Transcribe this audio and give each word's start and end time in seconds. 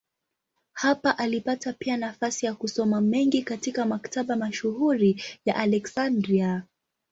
Hapa 0.73 1.17
alipata 1.17 1.73
pia 1.73 1.97
nafasi 1.97 2.45
ya 2.45 2.53
kusoma 2.53 3.01
mengi 3.01 3.41
katika 3.43 3.85
maktaba 3.85 4.35
mashuhuri 4.35 5.23
ya 5.45 5.55
Aleksandria. 5.55 6.63